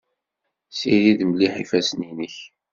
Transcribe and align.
Ssirid 0.71 1.19
mliḥ 1.25 1.53
ifassen-nnek. 1.63 2.35